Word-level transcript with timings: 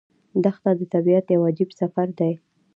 دښته 0.43 0.71
د 0.79 0.81
طبیعت 0.93 1.25
یو 1.35 1.41
عجیب 1.49 1.69
سفر 1.81 2.07
دی. 2.19 2.33